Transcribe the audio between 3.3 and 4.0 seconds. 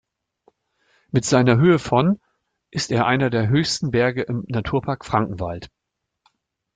höchsten